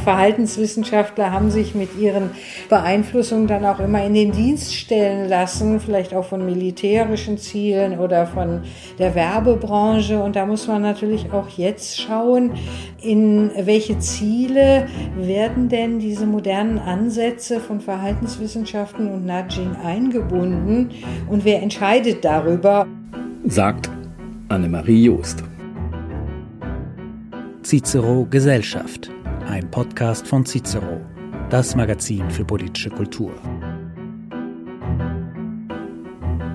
[0.00, 2.30] Verhaltenswissenschaftler haben sich mit ihren
[2.68, 8.26] Beeinflussungen dann auch immer in den Dienst stellen lassen, vielleicht auch von militärischen Zielen oder
[8.26, 8.62] von
[8.98, 10.22] der Werbebranche.
[10.22, 12.52] Und da muss man natürlich auch jetzt schauen,
[13.02, 14.86] in welche Ziele
[15.16, 20.90] werden denn diese modernen Ansätze von Verhaltenswissenschaften und Nudging eingebunden
[21.28, 22.86] und wer entscheidet darüber?
[23.44, 23.90] Sagt
[24.48, 25.44] Annemarie Joost.
[27.62, 29.10] Cicero Gesellschaft
[29.50, 31.04] ein Podcast von Cicero,
[31.50, 33.34] das Magazin für politische Kultur.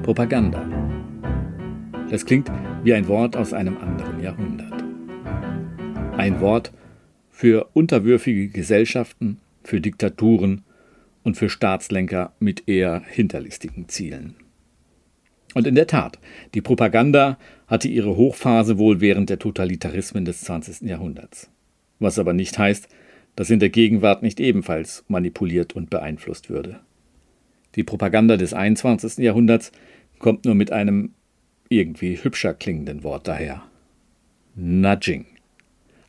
[0.02, 0.66] Propaganda.
[2.10, 2.50] Das klingt
[2.84, 4.82] wie ein Wort aus einem anderen Jahrhundert.
[6.16, 6.72] Ein Wort
[7.32, 10.64] für unterwürfige Gesellschaften, für Diktaturen
[11.24, 14.38] und für Staatslenker mit eher hinterlistigen Zielen.
[15.54, 16.18] Und in der Tat,
[16.54, 17.38] die Propaganda
[17.68, 20.88] hatte ihre Hochphase wohl während der Totalitarismen des 20.
[20.88, 21.50] Jahrhunderts
[22.00, 22.88] was aber nicht heißt,
[23.36, 26.80] dass in der Gegenwart nicht ebenfalls manipuliert und beeinflusst würde.
[27.76, 29.18] Die Propaganda des 21.
[29.18, 29.72] Jahrhunderts
[30.20, 31.12] kommt nur mit einem
[31.70, 33.64] irgendwie hübscher klingenden Wort daher.
[34.56, 35.26] Nudging.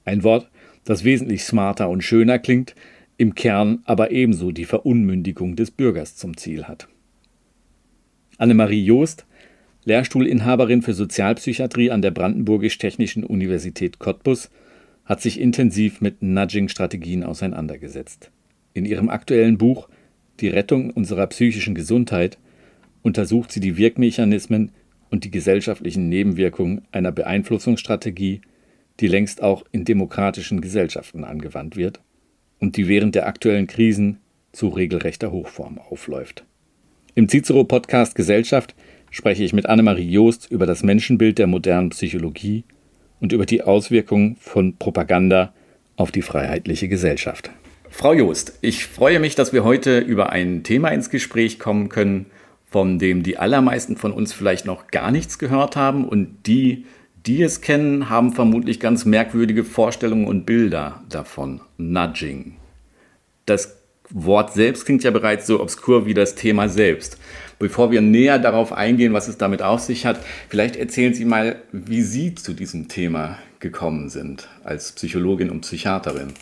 [0.05, 0.51] Ein Wort,
[0.84, 2.75] das wesentlich smarter und schöner klingt,
[3.17, 6.87] im Kern aber ebenso die Verunmündigung des Bürgers zum Ziel hat.
[8.39, 9.27] Annemarie Joost,
[9.84, 14.51] Lehrstuhlinhaberin für Sozialpsychiatrie an der Brandenburgisch-Technischen Universität Cottbus,
[15.07, 18.31] hat sich intensiv mit Nudging-Strategien auseinandergesetzt.
[18.75, 19.89] In ihrem aktuellen Buch
[20.41, 22.37] Die Rettung unserer psychischen Gesundheit
[23.03, 24.73] untersucht sie die Wirkmechanismen
[25.09, 28.43] und die gesellschaftlichen Nebenwirkungen einer Beeinflussungsstrategie,
[29.01, 32.01] die längst auch in demokratischen Gesellschaften angewandt wird
[32.59, 34.19] und die während der aktuellen Krisen
[34.53, 36.45] zu regelrechter Hochform aufläuft.
[37.15, 38.75] Im Cicero-Podcast Gesellschaft
[39.11, 42.65] spreche ich mit Annemarie Joost über das Menschenbild der modernen Psychologie
[43.20, 45.53] und über die Auswirkungen von Propaganda
[45.97, 47.50] auf die freiheitliche Gesellschaft.
[47.91, 52.27] Frau Joost, ich freue mich, dass wir heute über ein Thema ins Gespräch kommen können,
[52.67, 56.85] von dem die allermeisten von uns vielleicht noch gar nichts gehört haben und die,
[57.27, 61.61] die es kennen, haben vermutlich ganz merkwürdige Vorstellungen und Bilder davon.
[61.79, 62.57] Nudging.
[63.46, 63.76] Das
[64.11, 67.18] Wort selbst klingt ja bereits so obskur wie das Thema selbst.
[67.58, 71.56] Bevor wir näher darauf eingehen, was es damit auf sich hat, vielleicht erzählen Sie mal,
[71.72, 76.34] wie Sie zu diesem Thema gekommen sind als Psychologin und Psychiaterin.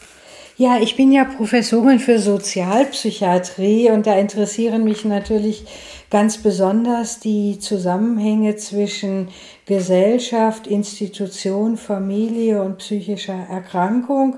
[0.56, 5.64] Ja, ich bin ja Professorin für Sozialpsychiatrie und da interessieren mich natürlich
[6.10, 9.28] ganz besonders die Zusammenhänge zwischen
[9.66, 14.36] Gesellschaft, Institution, Familie und psychischer Erkrankung.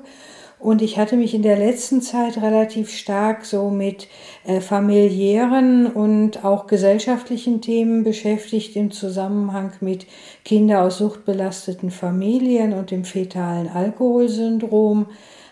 [0.59, 4.09] Und ich hatte mich in der letzten Zeit relativ stark so mit
[4.47, 10.07] äh, familiären und auch gesellschaftlichen Themen beschäftigt im Zusammenhang mit
[10.45, 15.07] Kinder aus suchtbelasteten Familien und dem fetalen Alkoholsyndrom,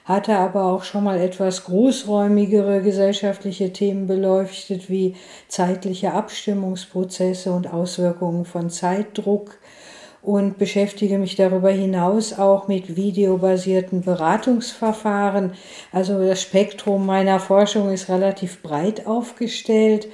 [0.06, 5.16] hatte aber auch schon mal etwas großräumigere gesellschaftliche Themen beleuchtet wie
[5.48, 9.58] zeitliche Abstimmungsprozesse und Auswirkungen von Zeitdruck
[10.24, 15.52] und beschäftige mich darüber hinaus auch mit videobasierten Beratungsverfahren.
[15.92, 20.08] Also das Spektrum meiner Forschung ist relativ breit aufgestellt.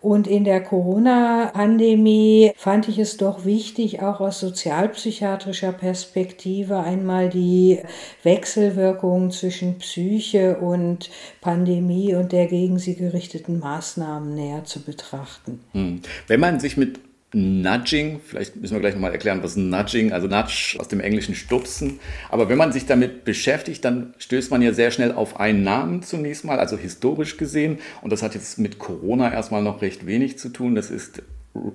[0.00, 7.80] Und in der Corona-Pandemie fand ich es doch wichtig, auch aus sozialpsychiatrischer Perspektive einmal die
[8.22, 11.10] Wechselwirkungen zwischen Psyche und
[11.40, 15.60] Pandemie und der gegen sie gerichteten Maßnahmen näher zu betrachten.
[15.72, 16.02] Hm.
[16.28, 17.00] Wenn man sich mit
[17.32, 21.98] Nudging, vielleicht müssen wir gleich nochmal erklären, was Nudging, also Nudge aus dem Englischen stupsen.
[22.30, 26.02] Aber wenn man sich damit beschäftigt, dann stößt man ja sehr schnell auf einen Namen
[26.02, 27.78] zunächst mal, also historisch gesehen.
[28.00, 30.76] Und das hat jetzt mit Corona erstmal noch recht wenig zu tun.
[30.76, 31.22] Das ist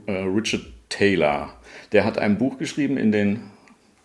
[0.08, 1.54] äh, Richard Taylor.
[1.92, 3.42] Der hat ein Buch geschrieben in den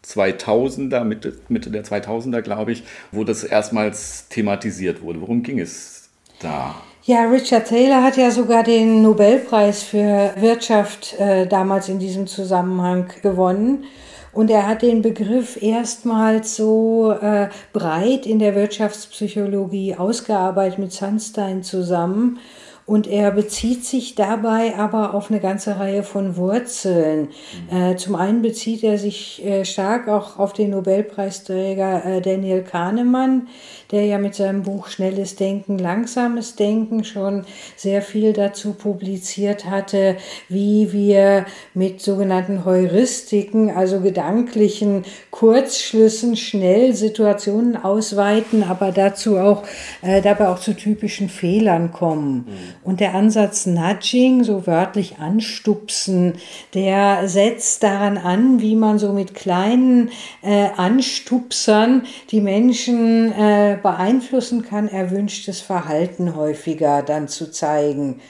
[0.04, 5.20] 2000er, Mitte, Mitte der 2000er, glaube ich, wo das erstmals thematisiert wurde.
[5.20, 6.74] Worum ging es da?
[7.08, 13.12] Ja, Richard Taylor hat ja sogar den Nobelpreis für Wirtschaft äh, damals in diesem Zusammenhang
[13.22, 13.84] gewonnen.
[14.32, 21.62] Und er hat den Begriff erstmals so äh, breit in der Wirtschaftspsychologie ausgearbeitet mit Sunstein
[21.62, 22.40] zusammen.
[22.86, 27.30] Und er bezieht sich dabei aber auf eine ganze Reihe von Wurzeln.
[27.70, 27.76] Mhm.
[27.76, 33.48] Äh, zum einen bezieht er sich äh, stark auch auf den Nobelpreisträger äh, Daniel Kahnemann,
[33.90, 37.44] der ja mit seinem Buch Schnelles Denken, Langsames Denken schon
[37.74, 40.16] sehr viel dazu publiziert hatte,
[40.48, 41.44] wie wir
[41.74, 49.64] mit sogenannten Heuristiken, also gedanklichen Kurzschlüssen, schnell Situationen ausweiten, aber dazu auch,
[50.02, 52.46] äh, dabei auch zu typischen Fehlern kommen.
[52.46, 52.75] Mhm.
[52.86, 56.34] Und der Ansatz Nudging, so wörtlich anstupsen,
[56.72, 60.10] der setzt daran an, wie man so mit kleinen
[60.42, 68.20] äh, Anstupsern die Menschen äh, beeinflussen kann, erwünschtes Verhalten häufiger dann zu zeigen.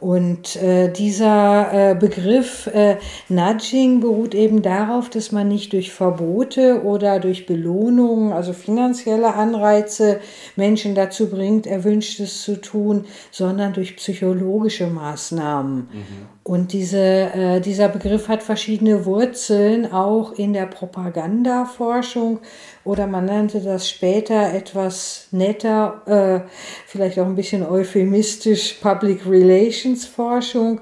[0.00, 2.96] Und äh, dieser äh, Begriff äh,
[3.28, 10.20] Nudging beruht eben darauf, dass man nicht durch Verbote oder durch Belohnungen, also finanzielle Anreize,
[10.56, 15.76] Menschen dazu bringt, Erwünschtes zu tun, sondern durch psychologische Maßnahmen.
[15.76, 16.39] Mhm.
[16.50, 22.40] Und diese, äh, dieser Begriff hat verschiedene Wurzeln, auch in der Propagandaforschung
[22.82, 26.50] oder man nannte das später etwas netter, äh,
[26.88, 30.80] vielleicht auch ein bisschen euphemistisch Public Relations Forschung.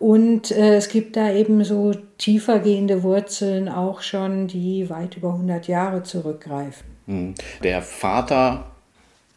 [0.00, 5.68] Und äh, es gibt da eben so tiefergehende Wurzeln auch schon, die weit über 100
[5.68, 6.88] Jahre zurückgreifen.
[7.06, 7.34] Hm.
[7.62, 8.73] Der Vater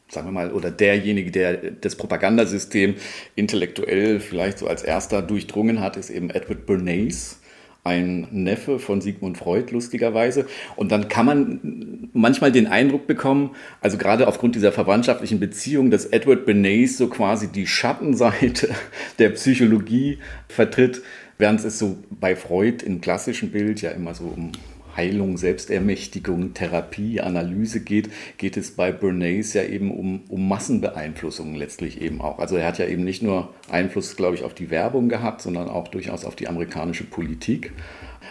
[0.10, 2.96] sagen wir mal, oder derjenige, der das Propagandasystem
[3.36, 7.40] intellektuell vielleicht so als erster durchdrungen hat, ist eben Edward Bernays,
[7.84, 10.46] ein Neffe von Sigmund Freud, lustigerweise.
[10.76, 13.52] Und dann kann man manchmal den Eindruck bekommen,
[13.82, 18.70] also gerade aufgrund dieser verwandtschaftlichen Beziehung, dass Edward Bernays so quasi die Schattenseite
[19.20, 20.20] der Psychologie
[20.50, 21.02] vertritt,
[21.38, 24.52] während es so bei Freud im klassischen Bild ja immer so um
[24.98, 32.02] Heilung, Selbstermächtigung, Therapie, Analyse geht, geht es bei Bernays ja eben um, um Massenbeeinflussung letztlich
[32.02, 32.40] eben auch.
[32.40, 35.70] Also er hat ja eben nicht nur Einfluss, glaube ich, auf die Werbung gehabt, sondern
[35.70, 37.72] auch durchaus auf die amerikanische Politik.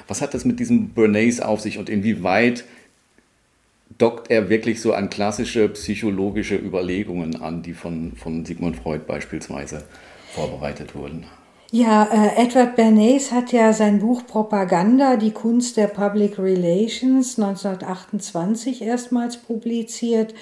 [0.09, 2.65] Was hat das mit diesem Bernays auf sich und inwieweit
[3.99, 9.85] dockt er wirklich so an klassische psychologische Überlegungen an, die von, von Sigmund Freud beispielsweise
[10.35, 11.25] vorbereitet wurden?
[11.79, 18.81] Ja, äh, Edward Bernays hat ja sein Buch Propaganda, die Kunst der Public Relations 1928
[18.81, 20.33] erstmals publiziert.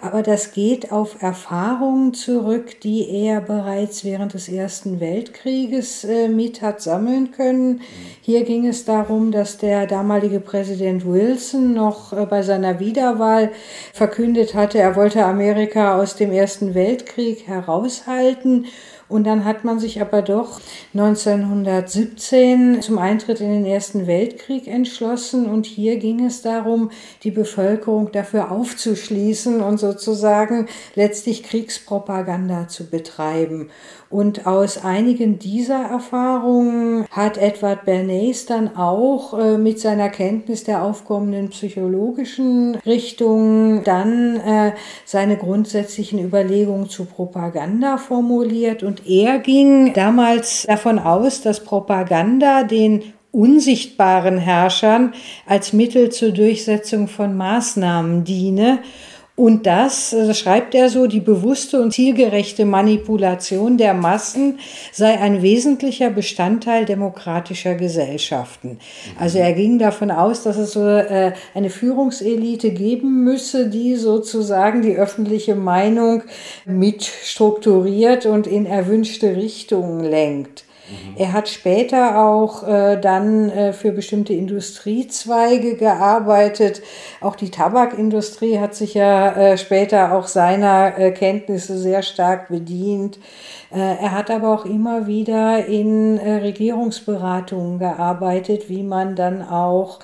[0.00, 6.62] Aber das geht auf Erfahrungen zurück, die er bereits während des Ersten Weltkrieges äh, mit
[6.62, 7.80] hat sammeln können.
[8.20, 13.50] Hier ging es darum, dass der damalige Präsident Wilson noch äh, bei seiner Wiederwahl
[13.92, 18.66] verkündet hatte, er wollte Amerika aus dem Ersten Weltkrieg heraushalten.
[19.08, 20.60] Und dann hat man sich aber doch
[20.92, 25.46] 1917 zum Eintritt in den Ersten Weltkrieg entschlossen.
[25.46, 26.90] Und hier ging es darum,
[27.22, 30.66] die Bevölkerung dafür aufzuschließen und sozusagen
[30.96, 33.70] letztlich Kriegspropaganda zu betreiben.
[34.08, 40.82] Und aus einigen dieser Erfahrungen hat Edward Bernays dann auch äh, mit seiner Kenntnis der
[40.82, 44.72] aufkommenden psychologischen Richtungen dann äh,
[45.04, 48.84] seine grundsätzlichen Überlegungen zu Propaganda formuliert.
[48.84, 55.12] Und er ging damals davon aus, dass Propaganda den unsichtbaren Herrschern
[55.46, 58.78] als Mittel zur Durchsetzung von Maßnahmen diene
[59.36, 64.58] und das, das äh, schreibt er so, die bewusste und zielgerechte Manipulation der Massen
[64.92, 68.78] sei ein wesentlicher Bestandteil demokratischer Gesellschaften.
[69.18, 74.80] Also er ging davon aus, dass es so äh, eine Führungselite geben müsse, die sozusagen
[74.80, 76.22] die öffentliche Meinung
[76.64, 80.65] mit strukturiert und in erwünschte Richtungen lenkt.
[80.88, 81.14] Mhm.
[81.16, 86.82] Er hat später auch äh, dann äh, für bestimmte Industriezweige gearbeitet.
[87.20, 93.18] Auch die Tabakindustrie hat sich ja äh, später auch seiner äh, Kenntnisse sehr stark bedient.
[93.72, 99.98] Äh, er hat aber auch immer wieder in äh, Regierungsberatungen gearbeitet, wie man dann auch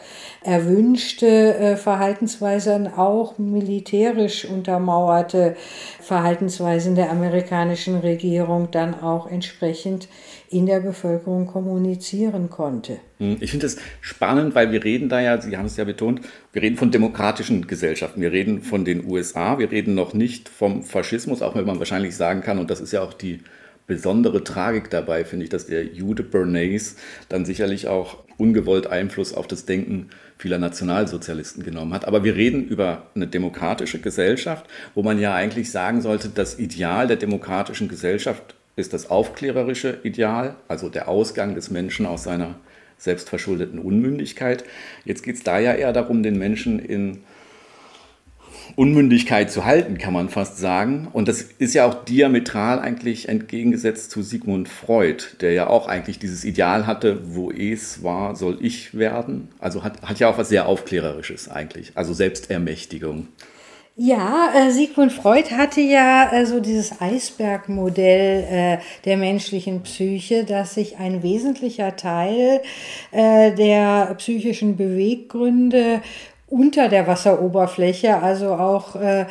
[0.45, 5.55] erwünschte Verhaltensweisen, auch militärisch untermauerte
[6.01, 10.09] Verhaltensweisen der amerikanischen Regierung dann auch entsprechend
[10.53, 12.99] in der Bevölkerung kommunizieren konnte.
[13.19, 16.21] Hm, ich finde es spannend, weil wir reden da ja, Sie haben es ja betont,
[16.53, 20.83] wir reden von demokratischen Gesellschaften, wir reden von den USA, wir reden noch nicht vom
[20.83, 23.41] Faschismus, auch wenn man wahrscheinlich sagen kann, und das ist ja auch die
[23.87, 26.97] besondere Tragik dabei, finde ich, dass der Jude Bernays
[27.29, 32.07] dann sicherlich auch ungewollt Einfluss auf das Denken vieler Nationalsozialisten genommen hat.
[32.07, 37.07] Aber wir reden über eine demokratische Gesellschaft, wo man ja eigentlich sagen sollte, das Ideal
[37.07, 42.57] der demokratischen Gesellschaft ist das aufklärerische Ideal, also der Ausgang des Menschen aus seiner
[42.99, 44.65] selbstverschuldeten Unmündigkeit.
[45.05, 47.19] Jetzt geht es da ja eher darum, den Menschen in
[48.77, 51.09] Unmündigkeit zu halten, kann man fast sagen.
[51.13, 56.19] Und das ist ja auch diametral eigentlich entgegengesetzt zu Sigmund Freud, der ja auch eigentlich
[56.19, 59.49] dieses Ideal hatte, wo es war, soll ich werden.
[59.59, 63.29] Also hat, hat ja auch was sehr Aufklärerisches eigentlich, also Selbstermächtigung.
[63.95, 70.75] Ja, äh, Sigmund Freud hatte ja äh, so dieses Eisbergmodell äh, der menschlichen Psyche, dass
[70.75, 72.63] sich ein wesentlicher Teil
[73.11, 76.01] äh, der psychischen Beweggründe
[76.47, 79.27] unter der Wasseroberfläche, also auch äh,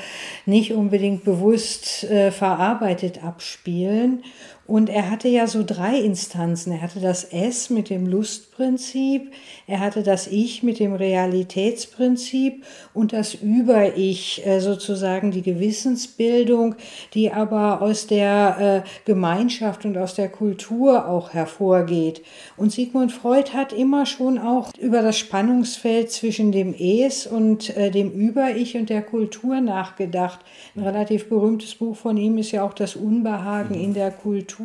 [0.46, 4.24] nicht unbedingt bewusst äh, verarbeitet abspielen
[4.72, 6.72] Und er hatte ja so drei Instanzen.
[6.72, 9.30] Er hatte das S mit dem Lustprinzip,
[9.68, 12.64] er hatte das Ich mit dem Realitätsprinzip
[12.94, 16.76] und das Über-Ich, äh, sozusagen die Gewissensbildung,
[17.14, 22.22] die aber aus der äh, Gemeinschaft und aus der Kultur auch hervorgeht.
[22.56, 27.92] Und Sigmund Freud hat immer schon auch über das Spannungsfeld zwischen dem Es und äh,
[27.92, 30.40] dem Über-Ich und der Kultur nachgedacht.
[30.78, 34.61] Ein relativ berühmtes Buch von ihm ist ja auch das Unbehagen in der Kultur.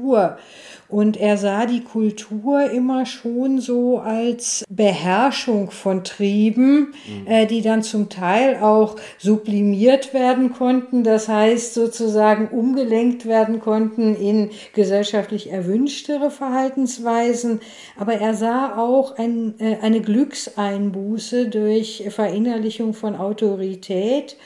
[0.89, 7.27] Und er sah die Kultur immer schon so als Beherrschung von Trieben, mhm.
[7.27, 14.15] äh, die dann zum Teil auch sublimiert werden konnten, das heißt sozusagen umgelenkt werden konnten
[14.15, 17.61] in gesellschaftlich erwünschtere Verhaltensweisen.
[17.99, 24.37] Aber er sah auch ein, äh, eine Glückseinbuße durch Verinnerlichung von Autorität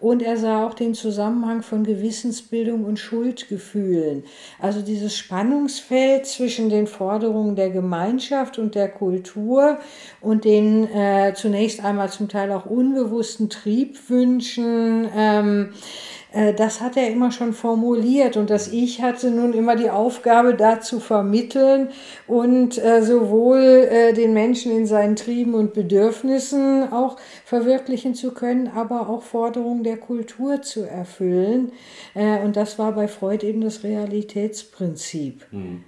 [0.00, 4.24] und er sah auch den Zusammenhang von Gewissensbildung und Schuldgefühlen.
[4.58, 9.78] Also dieses Spannungsfeld zwischen den Forderungen der Gemeinschaft und der Kultur
[10.20, 15.08] und den äh, zunächst einmal zum Teil auch unbewussten Triebwünschen.
[15.14, 16.19] Ähm, äh,
[16.56, 20.80] das hat er immer schon formuliert und das Ich hatte nun immer die Aufgabe, da
[20.80, 21.88] zu vermitteln
[22.26, 28.68] und äh, sowohl äh, den Menschen in seinen Trieben und Bedürfnissen auch verwirklichen zu können,
[28.68, 31.72] aber auch Forderungen der Kultur zu erfüllen.
[32.14, 35.46] Und das war bei Freud eben das Realitätsprinzip.
[35.50, 35.84] Hm.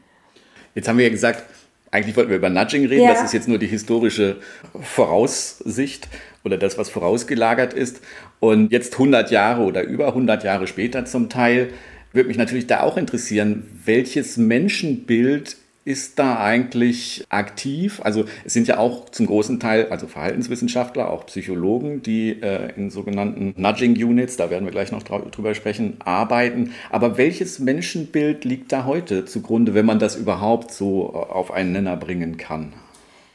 [0.74, 1.44] Jetzt haben wir ja gesagt,
[1.92, 3.12] eigentlich wollten wir über Nudging reden, ja.
[3.12, 4.38] das ist jetzt nur die historische
[4.80, 6.08] Voraussicht
[6.42, 8.00] oder das, was vorausgelagert ist.
[8.40, 11.68] Und jetzt 100 Jahre oder über 100 Jahre später zum Teil,
[12.12, 18.00] würde mich natürlich da auch interessieren, welches Menschenbild ist da eigentlich aktiv?
[18.04, 22.90] Also es sind ja auch zum großen Teil, also Verhaltenswissenschaftler, auch Psychologen, die äh, in
[22.90, 26.72] sogenannten Nudging Units, da werden wir gleich noch drüber sprechen, arbeiten.
[26.90, 31.72] Aber welches Menschenbild liegt da heute zugrunde, wenn man das überhaupt so äh, auf einen
[31.72, 32.72] Nenner bringen kann?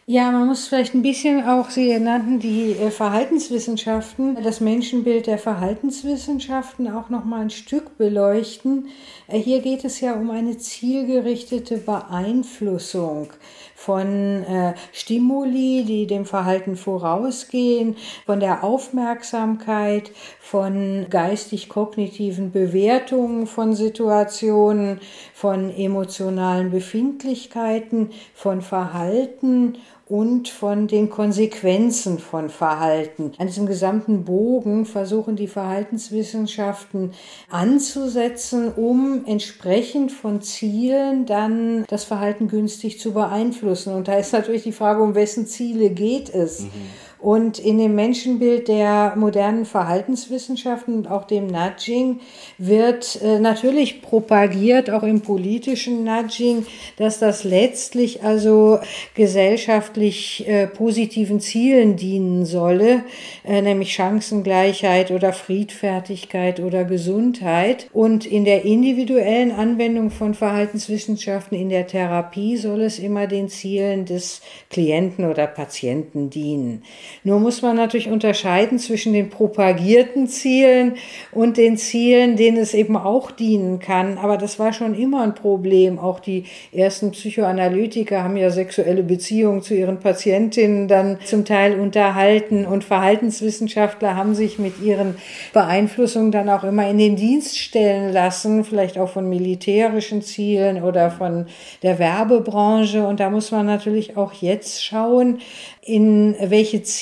[0.10, 5.38] Ja, man muss vielleicht ein bisschen auch, Sie nannten die äh, Verhaltenswissenschaften, das Menschenbild der
[5.38, 8.88] Verhaltenswissenschaften auch noch mal ein Stück beleuchten.
[9.28, 13.34] Äh, hier geht es ja um eine zielgerichtete Beeinflussung
[13.76, 25.02] von äh, Stimuli, die dem Verhalten vorausgehen, von der Aufmerksamkeit, von geistig-kognitiven Bewertungen von Situationen,
[25.34, 29.76] von emotionalen Befindlichkeiten, von Verhalten
[30.10, 33.34] und von den Konsequenzen von Verhalten.
[33.38, 37.14] An diesem gesamten Bogen versuchen die Verhaltenswissenschaften
[37.50, 43.94] anzusetzen, um entsprechend von Zielen dann das Verhalten günstig zu beeinflussen.
[43.94, 46.62] Und da ist natürlich die Frage, um wessen Ziele geht es?
[46.62, 46.72] Mhm.
[47.20, 52.20] Und in dem Menschenbild der modernen Verhaltenswissenschaften und auch dem Nudging
[52.60, 58.80] wird äh, natürlich propagiert, auch im politischen Nudging, dass das letztlich also
[59.16, 63.04] gesellschaftlich äh, positiven Zielen dienen solle,
[63.44, 67.90] äh, nämlich Chancengleichheit oder Friedfertigkeit oder Gesundheit.
[67.94, 74.06] Und in der individuellen Anwendung von Verhaltenswissenschaften in der Therapie soll es immer den Zielen
[74.06, 76.84] des Klienten oder Patienten dienen.
[77.24, 80.96] Nur muss man natürlich unterscheiden zwischen den propagierten Zielen
[81.32, 84.18] und den Zielen, denen es eben auch dienen kann.
[84.18, 86.00] Aber das war schon immer ein Problem.
[86.00, 92.66] Auch die ersten Psychoanalytiker haben ja sexuelle Beziehungen zu ihren Patientinnen dann zum Teil unterhalten
[92.66, 95.16] und Verhaltenswissenschaftler haben sich mit ihren
[95.54, 101.12] Beeinflussungen dann auch immer in den Dienst stellen lassen, vielleicht auch von militärischen Zielen oder
[101.12, 101.48] von
[101.84, 103.06] der Werbebranche.
[103.06, 105.40] Und da muss man natürlich auch jetzt schauen,
[105.82, 106.97] in welche Ziele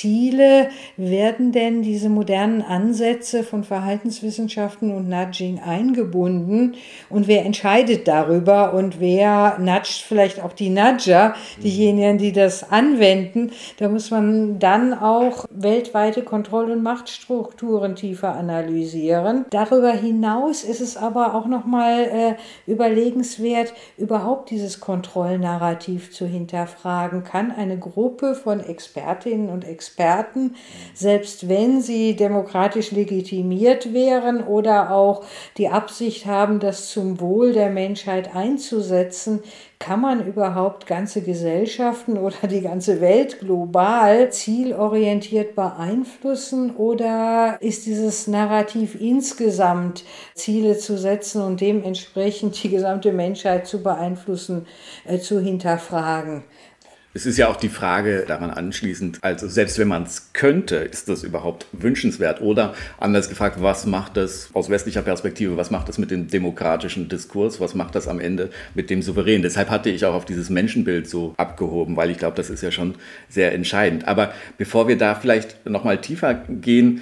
[0.96, 6.74] werden denn diese modernen Ansätze von Verhaltenswissenschaften und Nudging eingebunden
[7.08, 13.50] und wer entscheidet darüber und wer nudgt vielleicht auch die Nudger, diejenigen, die das anwenden.
[13.78, 19.46] Da muss man dann auch weltweite Kontroll- und Machtstrukturen tiefer analysieren.
[19.50, 27.24] Darüber hinaus ist es aber auch nochmal äh, überlegenswert, überhaupt dieses Kontrollnarrativ zu hinterfragen.
[27.24, 29.85] Kann eine Gruppe von Expertinnen und Experten,
[30.94, 35.24] selbst wenn sie demokratisch legitimiert wären oder auch
[35.56, 39.42] die Absicht haben, das zum Wohl der Menschheit einzusetzen,
[39.78, 48.26] kann man überhaupt ganze Gesellschaften oder die ganze Welt global zielorientiert beeinflussen oder ist dieses
[48.26, 54.66] Narrativ insgesamt Ziele zu setzen und dementsprechend die gesamte Menschheit zu beeinflussen,
[55.04, 56.44] äh, zu hinterfragen?
[57.16, 61.08] Es ist ja auch die Frage daran anschließend, also selbst wenn man es könnte, ist
[61.08, 62.42] das überhaupt wünschenswert?
[62.42, 67.08] Oder anders gefragt, was macht das aus westlicher Perspektive, was macht das mit dem demokratischen
[67.08, 69.40] Diskurs, was macht das am Ende mit dem Souverän?
[69.40, 72.70] Deshalb hatte ich auch auf dieses Menschenbild so abgehoben, weil ich glaube, das ist ja
[72.70, 72.96] schon
[73.30, 74.06] sehr entscheidend.
[74.06, 77.00] Aber bevor wir da vielleicht nochmal tiefer gehen,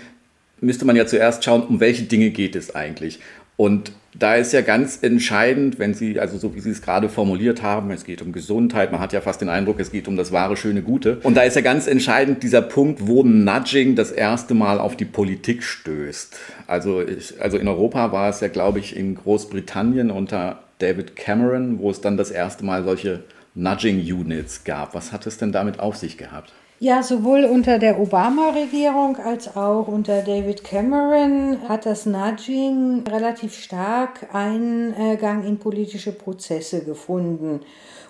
[0.61, 3.19] müsste man ja zuerst schauen, um welche Dinge geht es eigentlich.
[3.57, 7.63] Und da ist ja ganz entscheidend, wenn Sie, also so wie Sie es gerade formuliert
[7.63, 10.31] haben, es geht um Gesundheit, man hat ja fast den Eindruck, es geht um das
[10.31, 11.19] wahre, schöne, Gute.
[11.23, 15.05] Und da ist ja ganz entscheidend dieser Punkt, wo Nudging das erste Mal auf die
[15.05, 16.39] Politik stößt.
[16.67, 21.79] Also, ich, also in Europa war es ja, glaube ich, in Großbritannien unter David Cameron,
[21.79, 24.95] wo es dann das erste Mal solche Nudging-Units gab.
[24.95, 26.53] Was hat es denn damit auf sich gehabt?
[26.85, 34.35] Ja, sowohl unter der Obama-Regierung als auch unter David Cameron hat das Nudging relativ stark
[34.35, 37.61] Eingang in politische Prozesse gefunden.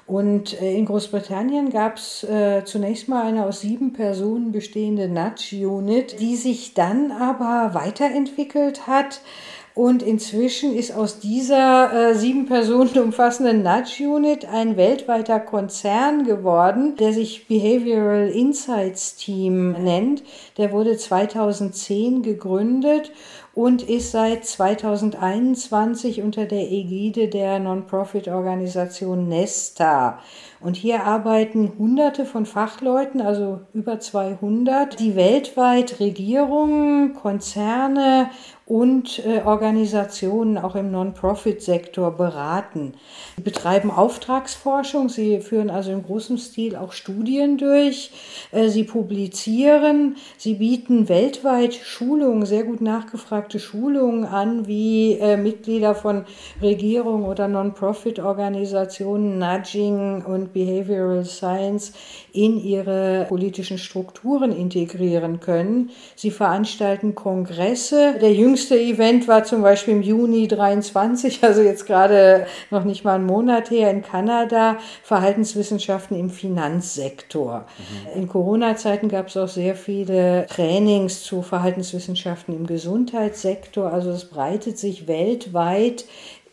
[0.08, 6.18] Und äh, in Großbritannien gab es äh, zunächst mal eine aus sieben Personen bestehende Nudge-Unit,
[6.18, 9.20] die sich dann aber weiterentwickelt hat
[9.74, 16.94] und inzwischen ist aus dieser äh, sieben Personen umfassenden Nudge Unit ein weltweiter Konzern geworden,
[16.96, 20.22] der sich Behavioral Insights Team nennt.
[20.58, 23.10] Der wurde 2010 gegründet
[23.54, 30.20] und ist seit 2021 unter der Ägide der Non-Profit-Organisation Nesta.
[30.60, 38.30] Und hier arbeiten Hunderte von Fachleuten, also über 200, die weltweit Regierungen, Konzerne
[38.66, 42.94] und äh, Organisationen auch im Non-Profit-Sektor beraten.
[43.36, 48.10] Sie betreiben Auftragsforschung, sie führen also im großen Stil auch Studien durch,
[48.52, 55.94] äh, sie publizieren, sie bieten weltweit Schulungen, sehr gut nachgefragte Schulungen an, wie äh, Mitglieder
[55.94, 56.24] von
[56.62, 61.92] Regierungen oder Non-Profit-Organisationen Nudging und Behavioral Science
[62.32, 65.90] in ihre politischen Strukturen integrieren können.
[66.16, 68.14] Sie veranstalten Kongresse.
[68.22, 73.16] Der jüngste Event war zum Beispiel im Juni 23, also jetzt gerade noch nicht mal
[73.16, 77.66] einen Monat her in Kanada, Verhaltenswissenschaften im Finanzsektor.
[78.14, 78.22] Mhm.
[78.22, 83.92] In Corona-Zeiten gab es auch sehr viele Trainings zu Verhaltenswissenschaften im Gesundheitssektor.
[83.92, 86.04] Also es breitet sich weltweit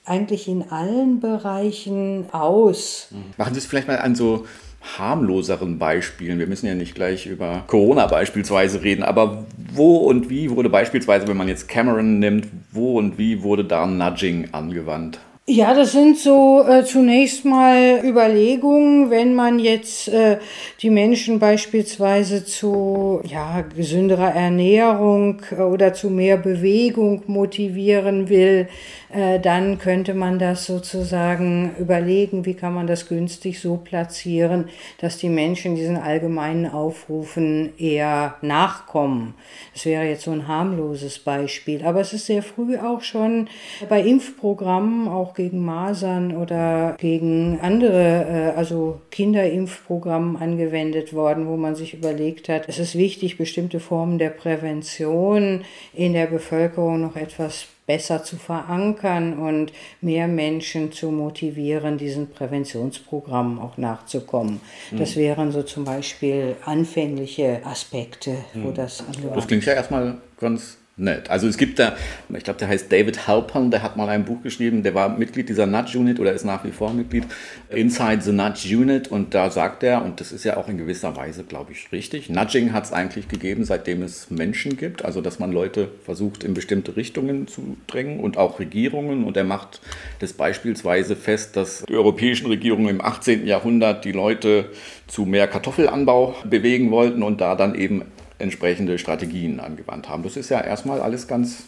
[0.04, 3.10] eigentlich in allen Bereichen aus.
[3.12, 3.26] Mhm.
[3.38, 4.48] Machen Sie es vielleicht mal an so
[4.82, 6.40] harmloseren Beispielen.
[6.40, 11.28] Wir müssen ja nicht gleich über Corona beispielsweise reden, aber wo und wie wurde beispielsweise,
[11.28, 15.20] wenn man jetzt Cameron nimmt, wo und wie wurde da Nudging angewandt?
[15.54, 20.38] Ja, das sind so äh, zunächst mal Überlegungen, wenn man jetzt äh,
[20.82, 28.70] die Menschen beispielsweise zu ja, gesünderer Ernährung äh, oder zu mehr Bewegung motivieren will,
[29.14, 35.18] äh, dann könnte man das sozusagen überlegen, wie kann man das günstig so platzieren, dass
[35.18, 39.34] die Menschen diesen allgemeinen Aufrufen eher nachkommen.
[39.74, 41.84] Das wäre jetzt so ein harmloses Beispiel.
[41.84, 43.50] Aber es ist sehr früh auch schon
[43.90, 51.74] bei Impfprogrammen, auch gegen Masern oder gegen andere, äh, also Kinderimpfprogrammen angewendet worden, wo man
[51.76, 55.62] sich überlegt hat, es ist wichtig, bestimmte Formen der Prävention
[55.94, 63.58] in der Bevölkerung noch etwas besser zu verankern und mehr Menschen zu motivieren, diesen Präventionsprogrammen
[63.58, 64.62] auch nachzukommen.
[64.92, 65.00] Mhm.
[65.00, 68.76] Das wären so zum Beispiel anfängliche Aspekte, wo mhm.
[68.76, 71.30] das angewandt Das klingt ja erstmal ganz nett.
[71.30, 71.96] Also es gibt da,
[72.36, 75.50] ich glaube, der heißt David Halpern, der hat mal ein Buch geschrieben, der war Mitglied
[75.50, 77.26] dieser Nudge Unit oder ist nach wie vor Mitglied,
[77.70, 81.16] Inside the Nudge Unit und da sagt er, und das ist ja auch in gewisser
[81.16, 85.40] Weise, glaube ich, richtig, Nudging hat es eigentlich gegeben, seitdem es Menschen gibt, also dass
[85.40, 89.82] man Leute versucht, in bestimmte Richtungen zu drängen und auch Regierungen und er macht
[90.20, 93.48] das beispielsweise fest, dass die europäischen Regierungen im 18.
[93.48, 94.70] Jahrhundert die Leute
[95.08, 98.06] zu mehr Kartoffelanbau bewegen wollten und da dann eben
[98.42, 100.24] entsprechende Strategien angewandt haben.
[100.24, 101.64] Das ist ja erstmal alles ganz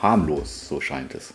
[0.00, 1.34] harmlos, so scheint es.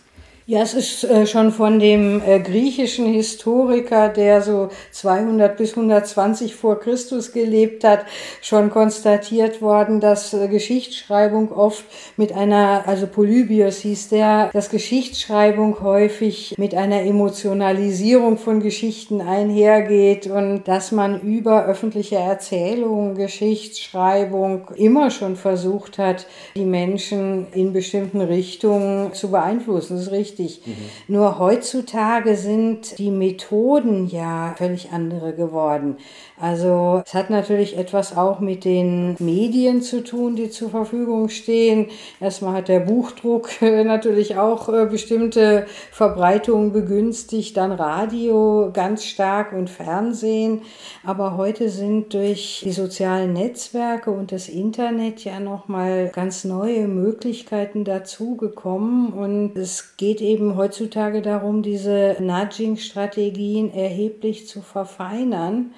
[0.50, 6.54] Ja, es ist äh, schon von dem äh, griechischen Historiker, der so 200 bis 120
[6.54, 8.06] vor Christus gelebt hat,
[8.40, 11.84] schon konstatiert worden, dass äh, Geschichtsschreibung oft
[12.16, 20.28] mit einer, also Polybios hieß der, dass Geschichtsschreibung häufig mit einer Emotionalisierung von Geschichten einhergeht
[20.28, 28.22] und dass man über öffentliche Erzählungen, Geschichtsschreibung immer schon versucht hat, die Menschen in bestimmten
[28.22, 29.96] Richtungen zu beeinflussen.
[29.96, 30.66] Das ist richtig richtig.
[30.66, 30.74] Mhm.
[31.08, 35.96] Nur heutzutage sind die Methoden ja völlig andere geworden.
[36.40, 41.86] Also es hat natürlich etwas auch mit den Medien zu tun, die zur Verfügung stehen.
[42.20, 49.68] Erstmal hat der Buchdruck natürlich auch äh, bestimmte Verbreitungen begünstigt, dann Radio ganz stark und
[49.68, 50.62] Fernsehen.
[51.04, 57.84] Aber heute sind durch die sozialen Netzwerke und das Internet ja nochmal ganz neue Möglichkeiten
[57.84, 59.12] dazugekommen.
[59.12, 65.72] Und es geht eben heutzutage darum, diese Nudging-Strategien erheblich zu verfeinern.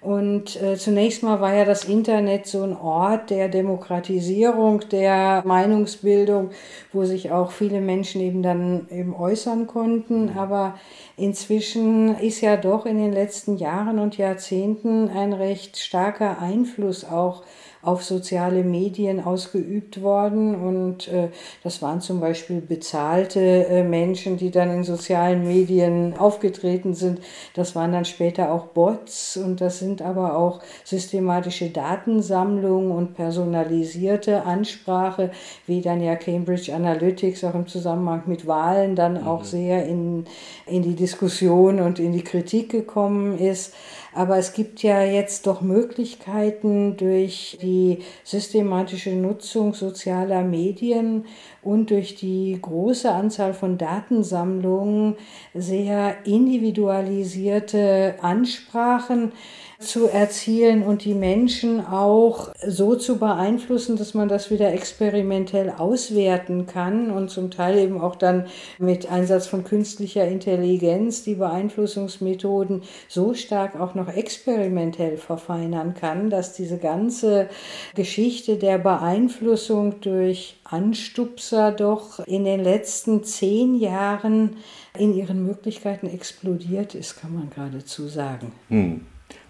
[0.00, 6.50] Und äh, zunächst mal war ja das Internet so ein Ort der Demokratisierung, der Meinungsbildung,
[6.92, 10.36] wo sich auch viele Menschen eben dann eben äußern konnten.
[10.36, 10.78] Aber
[11.16, 17.42] inzwischen ist ja doch in den letzten Jahren und Jahrzehnten ein recht starker Einfluss auch
[17.82, 20.54] auf soziale Medien ausgeübt worden.
[20.54, 21.28] Und äh,
[21.62, 27.20] das waren zum Beispiel bezahlte äh, Menschen, die dann in sozialen Medien aufgetreten sind.
[27.54, 34.44] Das waren dann später auch Bots und das sind aber auch systematische Datensammlungen und personalisierte
[34.44, 35.30] Ansprache,
[35.66, 39.26] wie dann ja Cambridge Analytics auch im Zusammenhang mit Wahlen dann mhm.
[39.26, 40.24] auch sehr in,
[40.66, 43.74] in die Diskussion und in die Kritik gekommen ist.
[44.18, 51.24] Aber es gibt ja jetzt doch Möglichkeiten durch die systematische Nutzung sozialer Medien
[51.62, 55.14] und durch die große Anzahl von Datensammlungen
[55.54, 59.30] sehr individualisierte Ansprachen
[59.78, 66.66] zu erzielen und die Menschen auch so zu beeinflussen, dass man das wieder experimentell auswerten
[66.66, 68.46] kann und zum Teil eben auch dann
[68.78, 76.54] mit Einsatz von künstlicher Intelligenz die Beeinflussungsmethoden so stark auch noch experimentell verfeinern kann, dass
[76.54, 77.48] diese ganze
[77.94, 84.56] Geschichte der Beeinflussung durch Anstupser doch in den letzten zehn Jahren
[84.98, 88.50] in ihren Möglichkeiten explodiert ist, kann man geradezu sagen.
[88.68, 89.06] Hm.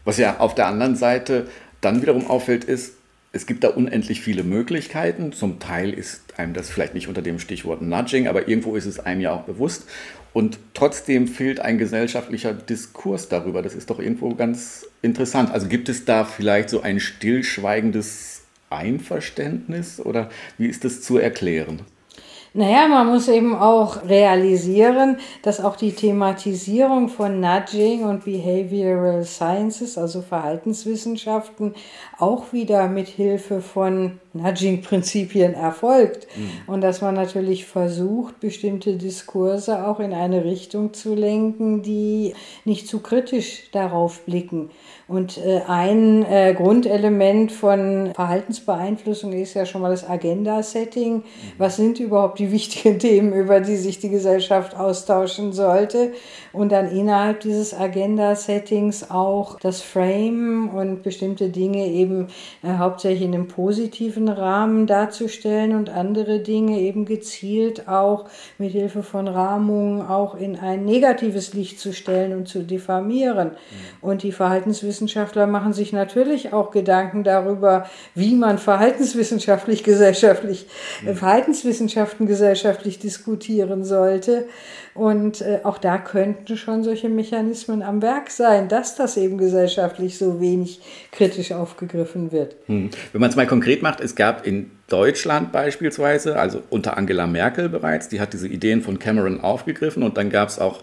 [0.09, 1.49] Was ja auf der anderen Seite
[1.83, 2.95] dann wiederum auffällt, ist,
[3.33, 5.33] es gibt da unendlich viele Möglichkeiten.
[5.33, 9.01] Zum Teil ist einem das vielleicht nicht unter dem Stichwort Nudging, aber irgendwo ist es
[9.01, 9.85] einem ja auch bewusst.
[10.33, 13.61] Und trotzdem fehlt ein gesellschaftlicher Diskurs darüber.
[13.61, 15.51] Das ist doch irgendwo ganz interessant.
[15.51, 21.81] Also gibt es da vielleicht so ein stillschweigendes Einverständnis oder wie ist das zu erklären?
[22.59, 29.97] Naja, man muss eben auch realisieren, dass auch die Thematisierung von Nudging und Behavioral Sciences,
[29.97, 31.77] also Verhaltenswissenschaften,
[32.19, 36.27] auch wieder mit Hilfe von Nudging-Prinzipien erfolgt.
[36.37, 36.51] Mhm.
[36.67, 42.89] Und dass man natürlich versucht, bestimmte Diskurse auch in eine Richtung zu lenken, die nicht
[42.89, 44.71] zu kritisch darauf blicken.
[45.09, 51.15] Und äh, ein äh, Grundelement von Verhaltensbeeinflussung ist ja schon mal das Agenda-Setting.
[51.15, 51.23] Mhm.
[51.57, 56.13] Was sind überhaupt die wichtigen Themen, über die sich die Gesellschaft austauschen sollte?
[56.53, 62.27] Und dann innerhalb dieses Agenda-Settings auch das Frame und bestimmte Dinge eben
[62.63, 68.27] äh, hauptsächlich in einem positiven Rahmen darzustellen und andere Dinge eben gezielt auch
[68.59, 73.53] mit Hilfe von Rahmungen auch in ein negatives Licht zu stellen und zu diffamieren.
[73.53, 73.55] Mhm.
[74.03, 80.67] Und die Verhaltenswissenschaften Wissenschaftler machen sich natürlich auch Gedanken darüber, wie man verhaltenswissenschaftlich gesellschaftlich,
[81.05, 81.15] mhm.
[81.15, 84.49] Verhaltenswissenschaften gesellschaftlich diskutieren sollte.
[84.95, 90.19] Und äh, auch da könnten schon solche Mechanismen am Werk sein, dass das eben gesellschaftlich
[90.19, 90.81] so wenig
[91.13, 92.57] kritisch aufgegriffen wird.
[92.67, 92.91] Hm.
[93.13, 97.69] Wenn man es mal konkret macht, es gab in Deutschland beispielsweise, also unter Angela Merkel
[97.69, 100.83] bereits, die hat diese Ideen von Cameron aufgegriffen und dann gab es auch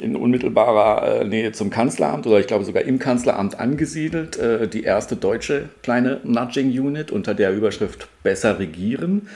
[0.00, 4.84] in unmittelbarer äh, Nähe zum Kanzleramt oder ich glaube sogar im Kanzleramt angesiedelt, äh, die
[4.84, 9.28] erste deutsche kleine Nudging Unit unter der Überschrift Besser regieren.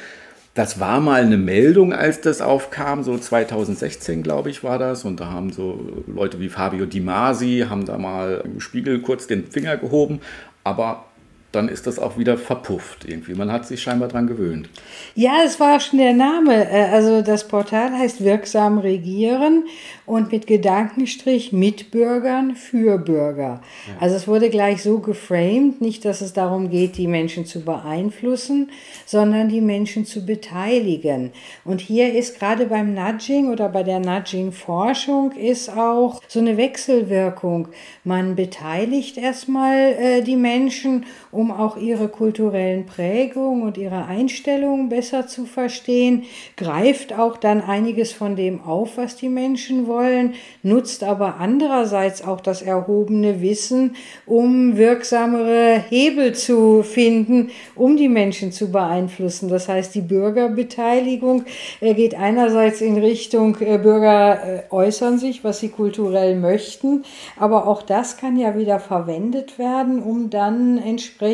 [0.55, 5.05] Das war mal eine Meldung, als das aufkam, so 2016, glaube ich, war das.
[5.05, 9.27] Und da haben so Leute wie Fabio Di Masi, haben da mal im Spiegel kurz
[9.27, 10.21] den Finger gehoben.
[10.63, 11.07] Aber
[11.53, 13.35] dann ist das auch wieder verpufft irgendwie.
[13.35, 14.69] Man hat sich scheinbar daran gewöhnt.
[15.15, 16.69] Ja, es war schon der Name.
[16.71, 19.65] Äh, also das Portal heißt Wirksam Regieren
[20.07, 23.61] und mit Gedankenstrich mit Bürgern für Bürger.
[23.87, 23.95] Ja.
[24.01, 28.71] Also es wurde gleich so geframed, nicht, dass es darum geht, die Menschen zu beeinflussen,
[29.05, 31.33] sondern die Menschen zu beteiligen.
[31.65, 37.69] Und hier ist gerade beim Nudging oder bei der Nudging-Forschung ist auch so eine Wechselwirkung.
[38.05, 44.89] Man beteiligt erstmal äh, die Menschen, um um auch ihre kulturellen Prägungen und ihre Einstellungen
[44.89, 46.23] besser zu verstehen,
[46.57, 52.41] greift auch dann einiges von dem auf, was die Menschen wollen, nutzt aber andererseits auch
[52.41, 59.49] das erhobene Wissen, um wirksamere Hebel zu finden, um die Menschen zu beeinflussen.
[59.49, 61.45] Das heißt, die Bürgerbeteiligung
[61.81, 67.03] äh, geht einerseits in Richtung äh, Bürger äh, äußern sich, was sie kulturell möchten,
[67.37, 71.32] aber auch das kann ja wieder verwendet werden, um dann entsprechend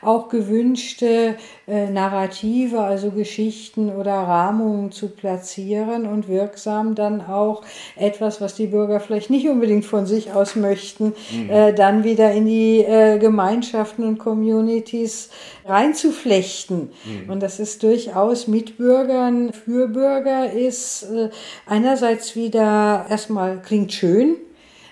[0.00, 7.62] auch gewünschte äh, Narrative, also Geschichten oder Rahmungen zu platzieren und wirksam dann auch
[7.96, 11.50] etwas, was die Bürger vielleicht nicht unbedingt von sich aus möchten, mhm.
[11.50, 15.30] äh, dann wieder in die äh, Gemeinschaften und Communities
[15.64, 16.90] reinzuflechten.
[17.04, 17.30] Mhm.
[17.30, 21.30] Und das ist durchaus mit Bürgern, für Bürger ist äh,
[21.66, 24.36] einerseits wieder erstmal klingt schön,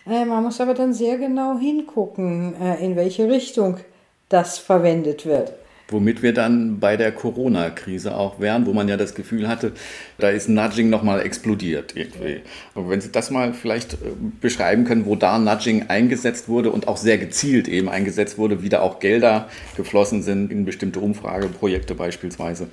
[0.07, 3.79] äh, man muss aber dann sehr genau hingucken, äh, in welche Richtung
[4.31, 5.53] das verwendet wird.
[5.89, 9.73] Womit wir dann bei der Corona-Krise auch wären, wo man ja das Gefühl hatte,
[10.19, 12.43] da ist Nudging nochmal explodiert irgendwie.
[12.77, 13.97] Aber wenn Sie das mal vielleicht äh,
[14.41, 18.69] beschreiben können, wo da Nudging eingesetzt wurde und auch sehr gezielt eben eingesetzt wurde, wie
[18.69, 22.69] da auch Gelder geflossen sind in bestimmte Umfrageprojekte beispielsweise.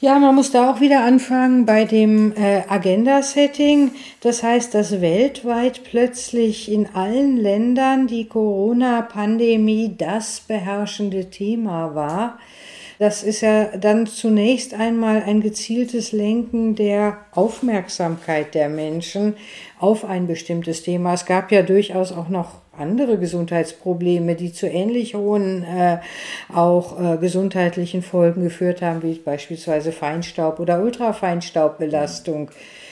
[0.00, 3.90] Ja, man muss da auch wieder anfangen bei dem äh, Agenda-Setting.
[4.20, 12.38] Das heißt, dass weltweit plötzlich in allen Ländern die Corona-Pandemie das beherrschende Thema war.
[13.00, 19.34] Das ist ja dann zunächst einmal ein gezieltes Lenken der Aufmerksamkeit der Menschen
[19.80, 21.14] auf ein bestimmtes Thema.
[21.14, 25.98] Es gab ja durchaus auch noch andere Gesundheitsprobleme, die zu ähnlich hohen äh,
[26.52, 32.50] auch äh, gesundheitlichen Folgen geführt haben, wie beispielsweise Feinstaub oder Ultrafeinstaubbelastung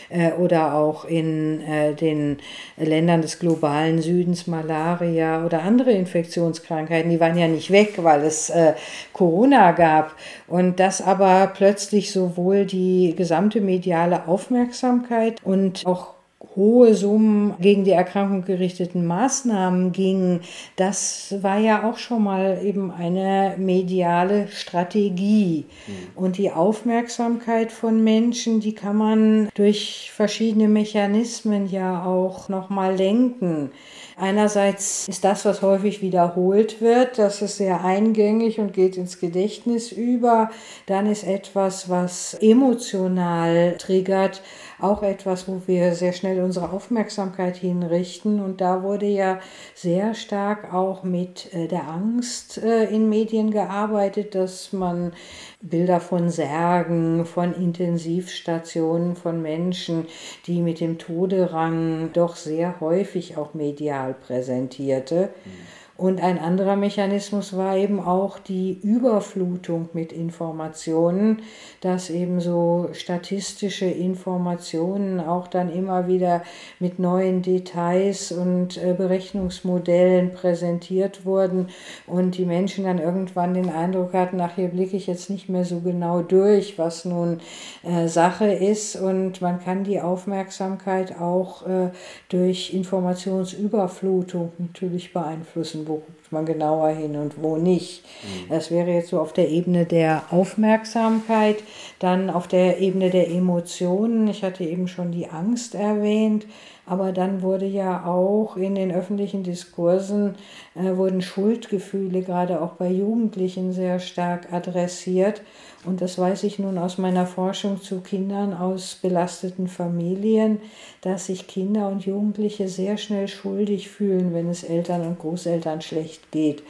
[0.08, 2.38] äh, oder auch in äh, den
[2.76, 8.50] Ländern des globalen Südens Malaria oder andere Infektionskrankheiten, die waren ja nicht weg, weil es
[8.50, 8.74] äh,
[9.12, 10.14] Corona gab.
[10.46, 16.15] Und das aber plötzlich sowohl die gesamte mediale Aufmerksamkeit und auch
[16.56, 20.40] hohe Summen gegen die Erkrankung gerichteten Maßnahmen gingen,
[20.76, 25.66] das war ja auch schon mal eben eine mediale Strategie.
[25.86, 25.92] Mhm.
[26.14, 33.70] Und die Aufmerksamkeit von Menschen, die kann man durch verschiedene Mechanismen ja auch nochmal lenken.
[34.18, 39.92] Einerseits ist das, was häufig wiederholt wird, das ist sehr eingängig und geht ins Gedächtnis
[39.92, 40.48] über.
[40.86, 44.40] Dann ist etwas, was emotional triggert,
[44.78, 48.42] auch etwas, wo wir sehr schnell unsere Aufmerksamkeit hinrichten.
[48.42, 49.40] Und da wurde ja
[49.74, 55.12] sehr stark auch mit äh, der Angst äh, in Medien gearbeitet, dass man
[55.60, 60.06] Bilder von Särgen, von Intensivstationen, von Menschen,
[60.46, 65.30] die mit dem Tode rangen, doch sehr häufig auch medial präsentierte.
[65.44, 65.50] Mhm.
[65.96, 71.40] Und ein anderer Mechanismus war eben auch die Überflutung mit Informationen,
[71.80, 76.42] dass eben so statistische Informationen auch dann immer wieder
[76.80, 81.68] mit neuen Details und äh, Berechnungsmodellen präsentiert wurden
[82.06, 85.64] und die Menschen dann irgendwann den Eindruck hatten, ach, hier blicke ich jetzt nicht mehr
[85.64, 87.40] so genau durch, was nun
[87.84, 88.96] äh, Sache ist.
[88.96, 91.88] Und man kann die Aufmerksamkeit auch äh,
[92.28, 98.04] durch Informationsüberflutung natürlich beeinflussen wo guckt man genauer hin und wo nicht.
[98.22, 98.50] Mhm.
[98.50, 101.62] Das wäre jetzt so auf der Ebene der Aufmerksamkeit,
[101.98, 104.28] dann auf der Ebene der Emotionen.
[104.28, 106.46] Ich hatte eben schon die Angst erwähnt.
[106.88, 110.36] Aber dann wurde ja auch in den öffentlichen Diskursen
[110.76, 115.42] äh, wurden Schuldgefühle gerade auch bei Jugendlichen sehr stark adressiert.
[115.86, 120.60] Und das weiß ich nun aus meiner Forschung zu Kindern aus belasteten Familien,
[121.00, 126.32] dass sich Kinder und Jugendliche sehr schnell schuldig fühlen, wenn es Eltern und Großeltern schlecht
[126.32, 126.62] geht.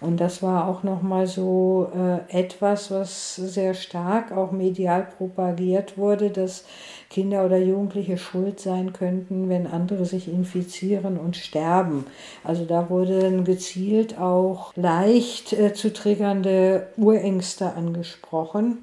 [0.00, 6.30] Und das war auch nochmal so äh, etwas, was sehr stark auch medial propagiert wurde,
[6.30, 6.64] dass
[7.10, 12.06] Kinder oder Jugendliche schuld sein könnten, wenn andere sich infizieren und sterben.
[12.44, 18.78] Also da wurden gezielt auch leicht äh, zu triggernde Urängste angesprochen.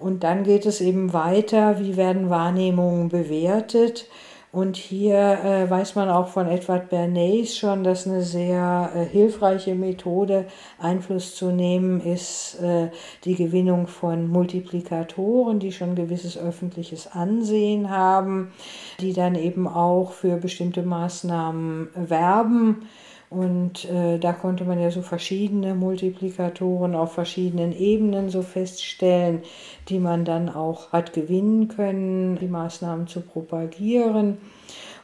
[0.00, 4.08] Und dann geht es eben weiter, wie werden Wahrnehmungen bewertet.
[4.52, 9.74] Und hier äh, weiß man auch von Edward Bernays schon, dass eine sehr äh, hilfreiche
[9.74, 10.44] Methode,
[10.78, 12.90] Einfluss zu nehmen, ist äh,
[13.24, 18.52] die Gewinnung von Multiplikatoren, die schon gewisses öffentliches Ansehen haben,
[19.00, 22.86] die dann eben auch für bestimmte Maßnahmen werben
[23.32, 29.40] und äh, da konnte man ja so verschiedene Multiplikatoren auf verschiedenen Ebenen so feststellen,
[29.88, 34.36] die man dann auch hat gewinnen können, die Maßnahmen zu propagieren.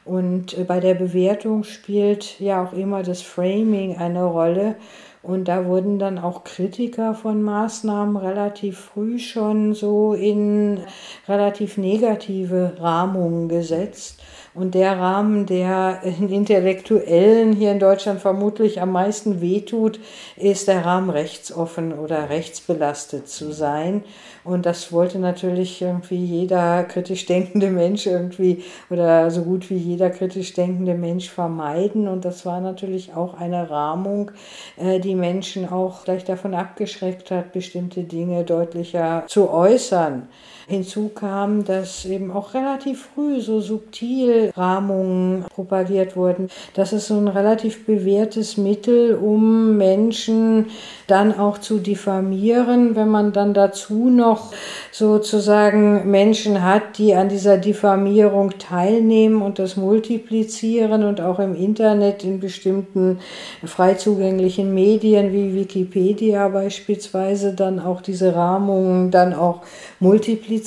[0.05, 4.77] Und äh, bei der Bewertung spielt ja auch immer das Framing eine Rolle.
[5.23, 10.81] Und da wurden dann auch Kritiker von Maßnahmen relativ früh schon so in
[11.27, 14.21] relativ negative Rahmungen gesetzt.
[14.55, 20.01] Und der Rahmen, der den Intellektuellen hier in Deutschland vermutlich am meisten wehtut,
[20.37, 24.05] ist der Rahmen rechtsoffen oder rechtsbelastet zu sein.
[24.45, 30.09] Und das wollte natürlich irgendwie jeder kritisch denkende Mensch irgendwie oder so gut wie jeder
[30.11, 32.09] kritisch denkende Mensch vermeiden.
[32.09, 34.31] Und das war natürlich auch eine Rahmung,
[34.79, 40.29] äh, die Menschen auch gleich davon abgeschreckt hat, bestimmte Dinge deutlicher zu äußern.
[40.69, 46.51] Hinzu kam, dass eben auch relativ früh so subtil Rahmungen propagiert wurden.
[46.75, 50.67] Das ist so ein relativ bewährtes Mittel, um Menschen
[51.07, 54.53] dann auch zu diffamieren, wenn man dann dazu noch
[54.93, 62.25] sozusagen Menschen hat, die an dieser Diffamierung teilnehmen und das multiplizieren und auch im Internet
[62.25, 63.21] in bestimmten
[63.65, 69.63] frei zugänglichen Medien wie Wikipedia beispielsweise dann auch diese Rahmungen dann auch
[69.99, 70.58] multiplizieren,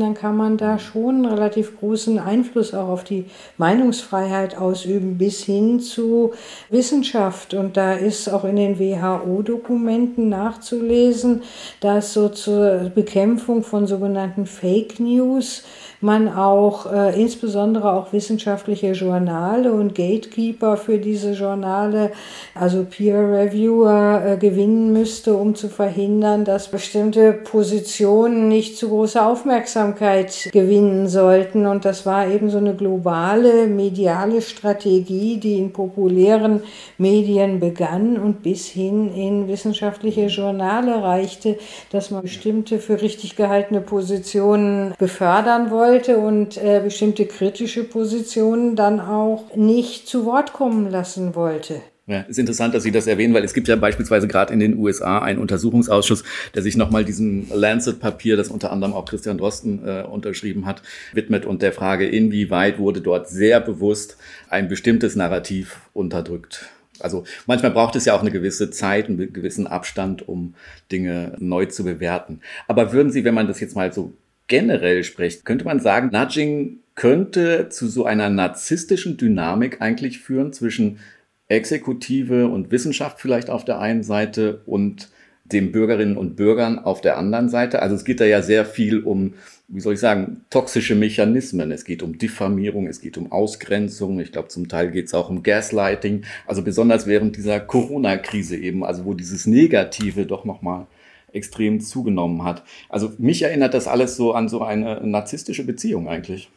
[0.00, 5.44] dann kann man da schon einen relativ großen Einfluss auch auf die Meinungsfreiheit ausüben bis
[5.44, 6.32] hin zu
[6.70, 7.54] Wissenschaft.
[7.54, 11.42] Und da ist auch in den WHO-Dokumenten nachzulesen,
[11.80, 15.64] dass so zur Bekämpfung von sogenannten Fake News
[16.00, 22.12] man auch äh, insbesondere auch wissenschaftliche Journale und Gatekeeper für diese Journale,
[22.54, 29.20] also Peer Reviewer, äh, gewinnen müsste, um zu verhindern, dass bestimmte Positionen nicht zu große
[29.20, 31.66] Aufmerksamkeit gewinnen sollten.
[31.66, 36.62] Und das war eben so eine globale mediale Strategie, die in populären
[36.96, 41.58] Medien begann und bis hin in wissenschaftliche Journale reichte,
[41.90, 48.76] dass man bestimmte für richtig gehaltene Positionen befördern wollte wollte und äh, bestimmte kritische Positionen
[48.76, 51.80] dann auch nicht zu Wort kommen lassen wollte.
[52.06, 54.78] Ja, ist interessant, dass Sie das erwähnen, weil es gibt ja beispielsweise gerade in den
[54.78, 56.24] USA einen Untersuchungsausschuss,
[56.54, 61.44] der sich nochmal diesem Lancet-Papier, das unter anderem auch Christian Drosten äh, unterschrieben hat, widmet
[61.44, 64.16] und der Frage, inwieweit wurde dort sehr bewusst
[64.48, 66.70] ein bestimmtes Narrativ unterdrückt.
[67.00, 70.54] Also manchmal braucht es ja auch eine gewisse Zeit, einen gewissen Abstand, um
[70.90, 72.40] Dinge neu zu bewerten.
[72.66, 74.14] Aber würden Sie, wenn man das jetzt mal so
[74.48, 80.98] generell spricht, könnte man sagen, Nudging könnte zu so einer narzisstischen Dynamik eigentlich führen zwischen
[81.46, 85.08] Exekutive und Wissenschaft vielleicht auf der einen Seite und
[85.44, 87.80] den Bürgerinnen und Bürgern auf der anderen Seite.
[87.80, 89.34] Also es geht da ja sehr viel um,
[89.68, 91.70] wie soll ich sagen, toxische Mechanismen.
[91.72, 94.20] Es geht um Diffamierung, es geht um Ausgrenzung.
[94.20, 96.24] Ich glaube, zum Teil geht es auch um Gaslighting.
[96.46, 100.86] Also besonders während dieser Corona-Krise eben, also wo dieses Negative doch nochmal
[101.32, 102.62] extrem zugenommen hat.
[102.88, 106.50] Also mich erinnert das alles so an so eine narzisstische Beziehung eigentlich.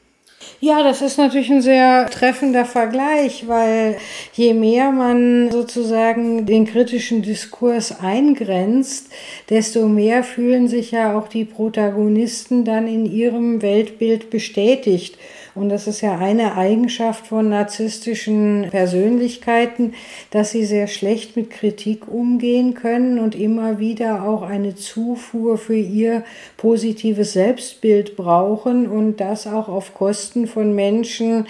[0.59, 3.97] Ja, das ist natürlich ein sehr treffender Vergleich, weil
[4.33, 9.11] je mehr man sozusagen den kritischen Diskurs eingrenzt,
[9.49, 15.17] desto mehr fühlen sich ja auch die Protagonisten dann in ihrem Weltbild bestätigt.
[15.53, 19.93] Und das ist ja eine Eigenschaft von narzisstischen Persönlichkeiten,
[20.29, 25.75] dass sie sehr schlecht mit Kritik umgehen können und immer wieder auch eine Zufuhr für
[25.75, 26.23] ihr
[26.55, 31.47] positives Selbstbild brauchen und das auch auf Kosten von Menschen,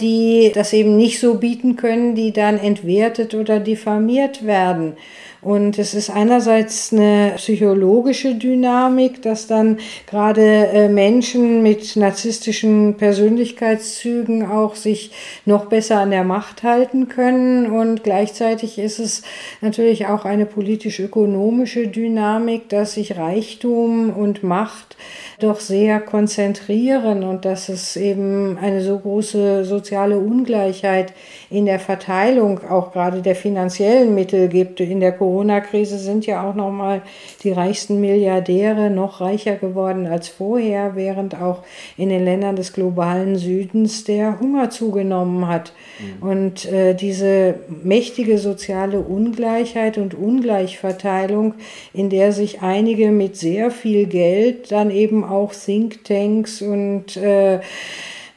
[0.00, 4.96] die das eben nicht so bieten können, die dann entwertet oder diffamiert werden.
[5.42, 14.46] Und es ist einerseits eine psychologische Dynamik, dass dann gerade äh, Menschen mit narzisstischen Persönlichkeitszügen
[14.50, 15.12] auch sich
[15.46, 17.70] noch besser an der Macht halten können.
[17.70, 19.22] Und gleichzeitig ist es
[19.62, 24.96] natürlich auch eine politisch-ökonomische Dynamik, dass sich Reichtum und Macht
[25.38, 31.14] doch sehr konzentrieren und dass es eben eine so große soziale Ungleichheit
[31.48, 34.80] in der Verteilung auch gerade der finanziellen Mittel gibt.
[34.80, 37.02] In der Corona-Krise sind ja auch noch mal
[37.44, 41.62] die reichsten Milliardäre noch reicher geworden als vorher, während auch
[41.96, 45.72] in den Ländern des globalen Südens der Hunger zugenommen hat.
[45.98, 46.28] Mhm.
[46.28, 51.54] Und äh, diese mächtige soziale Ungleichheit und Ungleichverteilung,
[51.94, 57.60] in der sich einige mit sehr viel Geld dann eben auch Thinktanks und äh, äh,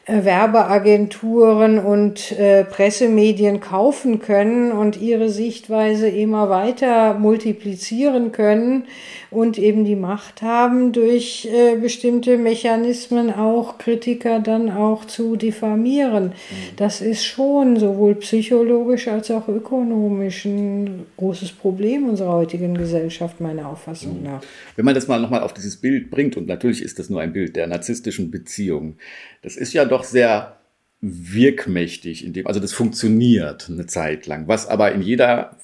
[0.05, 8.83] Werbeagenturen und äh, Pressemedien kaufen können und ihre Sichtweise immer weiter multiplizieren können
[9.31, 16.25] und eben die Macht haben, durch äh, bestimmte Mechanismen auch Kritiker dann auch zu diffamieren.
[16.25, 16.31] Mhm.
[16.75, 23.69] Das ist schon sowohl psychologisch als auch ökonomisch ein großes Problem unserer heutigen Gesellschaft, meiner
[23.69, 24.25] Auffassung mhm.
[24.25, 24.41] nach.
[24.75, 27.31] Wenn man das mal nochmal auf dieses Bild bringt, und natürlich ist das nur ein
[27.31, 28.95] Bild der narzisstischen Beziehung,
[29.43, 30.57] das ist ja doch sehr
[31.05, 34.47] wirkmächtig, in dem, also das funktioniert eine Zeit lang.
[34.47, 35.57] Was aber in jeder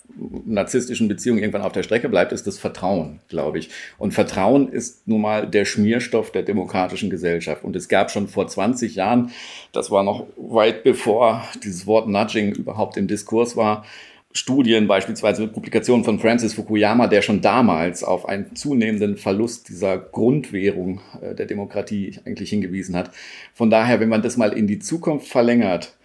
[0.46, 3.70] narzisstischen Beziehung irgendwann auf der Strecke bleibt, ist das Vertrauen, glaube ich.
[3.98, 7.64] Und Vertrauen ist nun mal der Schmierstoff der demokratischen Gesellschaft.
[7.64, 9.32] Und es gab schon vor 20 Jahren,
[9.72, 13.86] das war noch weit bevor dieses Wort Nudging überhaupt im Diskurs war,
[14.32, 21.02] Studien, beispielsweise Publikationen von Francis Fukuyama, der schon damals auf einen zunehmenden Verlust dieser Grundwährung
[21.22, 23.12] äh, der Demokratie eigentlich hingewiesen hat.
[23.56, 25.98] Von daher, wenn man das mal in die Zukunft verlängert,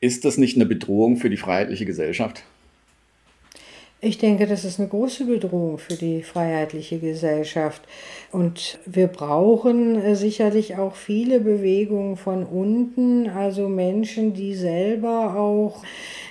[0.00, 2.42] ist das nicht eine Bedrohung für die freiheitliche Gesellschaft?
[4.02, 7.80] Ich denke, das ist eine große Bedrohung für die freiheitliche Gesellschaft.
[8.30, 15.82] Und wir brauchen äh, sicherlich auch viele Bewegungen von unten, also Menschen, die selber auch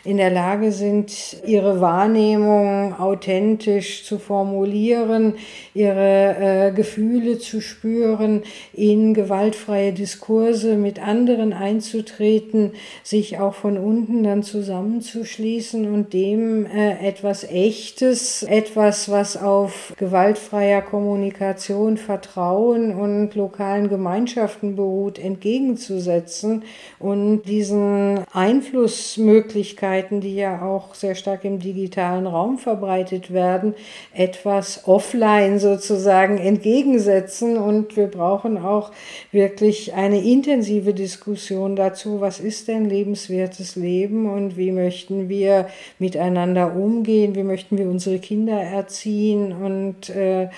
[0.05, 1.11] in der Lage sind,
[1.47, 5.33] ihre Wahrnehmung authentisch zu formulieren,
[5.73, 14.23] ihre äh, Gefühle zu spüren, in gewaltfreie Diskurse mit anderen einzutreten, sich auch von unten
[14.23, 23.89] dann zusammenzuschließen und dem äh, etwas Echtes, etwas, was auf gewaltfreier Kommunikation, Vertrauen und lokalen
[23.89, 26.63] Gemeinschaften beruht, entgegenzusetzen
[26.99, 33.73] und diesen Einflussmöglichkeiten Möglichkeiten, die ja auch sehr stark im digitalen Raum verbreitet werden,
[34.13, 37.57] etwas offline sozusagen entgegensetzen.
[37.57, 38.91] Und wir brauchen auch
[39.31, 44.29] wirklich eine intensive Diskussion dazu, was ist denn lebenswertes Leben?
[44.29, 45.67] Und wie möchten wir
[45.99, 49.53] miteinander umgehen, wie möchten wir unsere Kinder erziehen?
[49.53, 50.49] Und äh,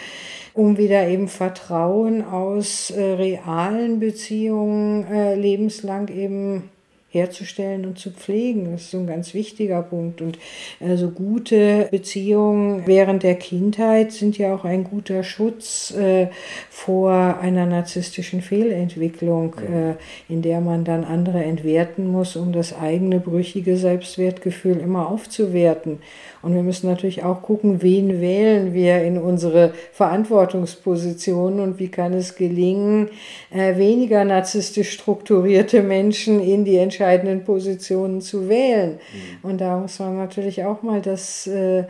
[0.54, 6.70] um wieder eben Vertrauen aus äh, realen Beziehungen äh, lebenslang eben
[7.18, 8.72] herzustellen und zu pflegen.
[8.72, 10.22] Das ist so ein ganz wichtiger Punkt.
[10.22, 10.38] Und
[10.80, 16.28] also gute Beziehungen während der Kindheit sind ja auch ein guter Schutz äh,
[16.70, 23.20] vor einer narzisstischen Fehlentwicklung, äh, in der man dann andere entwerten muss, um das eigene
[23.20, 26.00] brüchige Selbstwertgefühl immer aufzuwerten.
[26.48, 32.14] Und wir müssen natürlich auch gucken, wen wählen wir in unsere Verantwortungspositionen und wie kann
[32.14, 33.10] es gelingen,
[33.52, 38.92] äh, weniger narzisstisch strukturierte Menschen in die entscheidenden Positionen zu wählen.
[38.92, 39.50] Mhm.
[39.50, 41.84] Und da muss man natürlich auch mal das äh,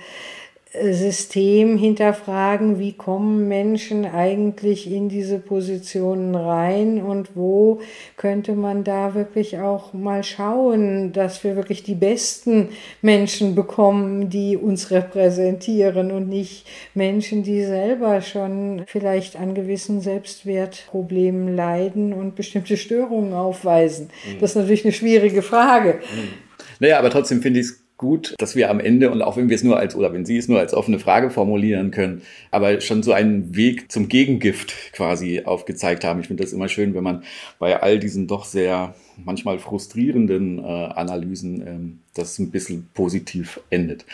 [0.91, 7.79] System hinterfragen, wie kommen Menschen eigentlich in diese Positionen rein und wo
[8.15, 12.69] könnte man da wirklich auch mal schauen, dass wir wirklich die besten
[13.01, 21.55] Menschen bekommen, die uns repräsentieren und nicht Menschen, die selber schon vielleicht an gewissen Selbstwertproblemen
[21.55, 24.09] leiden und bestimmte Störungen aufweisen.
[24.25, 24.39] Mhm.
[24.39, 25.99] Das ist natürlich eine schwierige Frage.
[26.01, 26.47] Mhm.
[26.79, 29.55] Naja, aber trotzdem finde ich es gut, dass wir am Ende und auch wenn wir
[29.55, 32.21] es nur als oder wenn Sie es nur als offene Frage formulieren können,
[32.51, 36.19] aber schon so einen Weg zum Gegengift quasi aufgezeigt haben.
[36.19, 37.23] Ich finde das immer schön, wenn man
[37.59, 44.05] bei all diesen doch sehr manchmal frustrierenden äh, Analysen ähm, das ein bisschen positiv endet.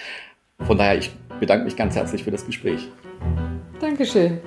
[0.59, 2.87] Von daher, ich bedanke mich ganz herzlich für das Gespräch.
[3.79, 4.39] Dankeschön.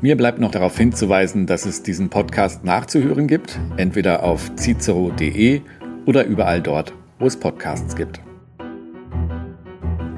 [0.00, 5.62] Mir bleibt noch darauf hinzuweisen, dass es diesen Podcast nachzuhören gibt, entweder auf cicero.de
[6.06, 8.20] oder überall dort, wo es Podcasts gibt.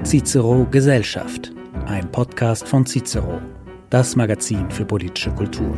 [0.03, 1.51] Cicero Gesellschaft,
[1.85, 3.41] ein Podcast von Cicero,
[3.89, 5.75] das Magazin für politische Kultur.